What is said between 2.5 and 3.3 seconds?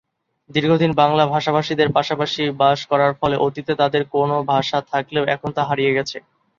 বাস করার